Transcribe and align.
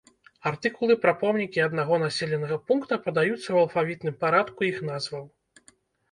Артыкулы 0.51 0.93
пра 1.01 1.11
помнікі 1.23 1.59
аднаго 1.65 1.99
населенага 2.03 2.57
пункта 2.69 2.97
падаюцца 3.05 3.37
ў 3.39 3.59
алфавітным 3.65 4.15
парадку 4.25 4.59
іх 4.71 4.81
назваў. 4.89 5.23